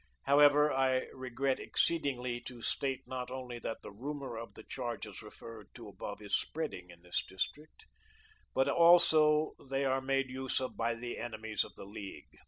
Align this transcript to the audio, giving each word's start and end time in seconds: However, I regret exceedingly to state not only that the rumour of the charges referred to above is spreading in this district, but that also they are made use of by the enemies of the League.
However, 0.23 0.73
I 0.73 1.09
regret 1.13 1.59
exceedingly 1.59 2.41
to 2.47 2.63
state 2.63 3.01
not 3.05 3.29
only 3.29 3.59
that 3.59 3.83
the 3.83 3.91
rumour 3.91 4.35
of 4.35 4.55
the 4.55 4.63
charges 4.63 5.21
referred 5.21 5.67
to 5.75 5.87
above 5.87 6.23
is 6.23 6.35
spreading 6.35 6.89
in 6.89 7.03
this 7.03 7.23
district, 7.23 7.85
but 8.55 8.63
that 8.63 8.73
also 8.73 9.53
they 9.69 9.85
are 9.85 10.01
made 10.01 10.31
use 10.31 10.59
of 10.59 10.75
by 10.75 10.95
the 10.95 11.19
enemies 11.19 11.63
of 11.63 11.75
the 11.75 11.85
League. 11.85 12.33